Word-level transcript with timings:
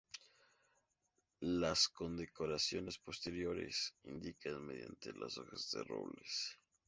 Las 1.59 1.87
condecoraciones 1.89 2.97
posteriores 2.97 3.93
indican 4.05 4.65
mediante 4.65 5.11
hojas 5.11 5.69
de 5.73 5.83
roble. 5.83 6.23